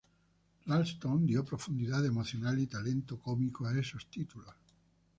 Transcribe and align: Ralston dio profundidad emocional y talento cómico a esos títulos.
Ralston 0.65 1.27
dio 1.27 1.43
profundidad 1.45 2.03
emocional 2.03 2.57
y 2.57 2.65
talento 2.65 3.19
cómico 3.19 3.67
a 3.67 3.79
esos 3.79 4.07
títulos. 4.07 4.55